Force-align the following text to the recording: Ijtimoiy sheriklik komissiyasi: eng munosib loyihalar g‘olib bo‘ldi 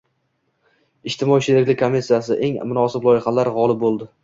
Ijtimoiy 1.11 1.43
sheriklik 1.49 1.79
komissiyasi: 1.83 2.39
eng 2.49 2.59
munosib 2.73 3.09
loyihalar 3.11 3.55
g‘olib 3.61 3.85
bo‘ldi 3.89 4.13